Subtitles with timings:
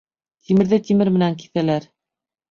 [0.45, 1.85] Тимерҙе тимер менән киҫәләр.